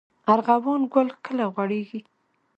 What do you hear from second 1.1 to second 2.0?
کله غوړیږي؟